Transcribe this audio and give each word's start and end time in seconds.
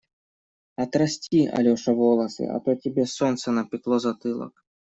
Отрасти, 0.85 1.41
Алеша, 1.59 1.91
волосы, 2.01 2.43
а 2.55 2.59
то 2.63 2.75
тебе 2.75 3.05
солнце 3.05 3.49
напекло 3.51 3.95
затылок. 4.09 4.53